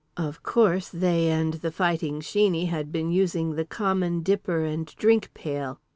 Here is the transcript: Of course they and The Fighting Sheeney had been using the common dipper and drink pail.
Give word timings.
Of 0.17 0.41
course 0.41 0.89
they 0.89 1.29
and 1.29 1.53
The 1.53 1.71
Fighting 1.71 2.21
Sheeney 2.21 2.69
had 2.69 2.91
been 2.91 3.11
using 3.11 3.53
the 3.53 3.65
common 3.65 4.23
dipper 4.23 4.65
and 4.65 4.87
drink 4.95 5.31
pail. 5.35 5.79